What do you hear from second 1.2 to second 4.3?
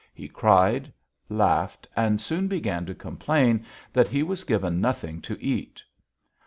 laughed, and soon began to complain that he